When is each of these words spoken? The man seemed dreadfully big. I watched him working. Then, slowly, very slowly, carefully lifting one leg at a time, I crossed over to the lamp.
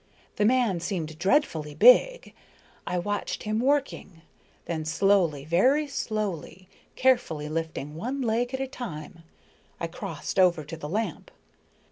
The 0.37 0.45
man 0.45 0.79
seemed 0.79 1.19
dreadfully 1.19 1.75
big. 1.75 2.33
I 2.87 2.97
watched 2.97 3.43
him 3.43 3.59
working. 3.59 4.23
Then, 4.65 4.83
slowly, 4.83 5.45
very 5.45 5.85
slowly, 5.87 6.67
carefully 6.95 7.47
lifting 7.47 7.93
one 7.93 8.19
leg 8.23 8.51
at 8.51 8.59
a 8.59 8.65
time, 8.67 9.21
I 9.79 9.85
crossed 9.85 10.39
over 10.39 10.63
to 10.63 10.75
the 10.75 10.89
lamp. 10.89 11.29